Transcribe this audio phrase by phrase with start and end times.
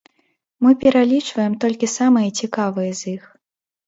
[0.67, 3.29] Мы пералічваем толькі самыя цікавыя з іх.